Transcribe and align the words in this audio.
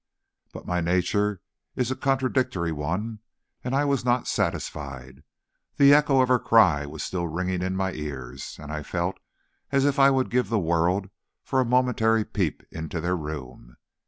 But 0.51 0.65
my 0.65 0.81
nature 0.81 1.41
is 1.75 1.91
a 1.91 1.95
contradictory 1.95 2.71
one, 2.71 3.19
and 3.63 3.75
I 3.75 3.85
was 3.85 4.03
not 4.03 4.27
satisfied. 4.27 5.21
The 5.77 5.93
echo 5.93 6.21
of 6.21 6.27
her 6.27 6.39
cry 6.39 6.87
was 6.87 7.03
still 7.03 7.27
ringing 7.27 7.61
in 7.61 7.75
my 7.75 7.93
ears, 7.93 8.57
and 8.59 8.71
I 8.71 8.81
felt 8.81 9.19
as 9.71 9.85
if 9.85 9.99
I 9.99 10.09
would 10.09 10.31
give 10.31 10.49
the 10.49 10.57
world 10.57 11.11
for 11.43 11.59
a 11.61 11.65
momentary 11.65 12.25
peep 12.25 12.63
into 12.71 12.99
their 12.99 13.15
room. 13.15 13.77